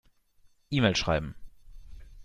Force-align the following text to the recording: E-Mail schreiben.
E-Mail 0.71 0.95
schreiben. 0.95 1.35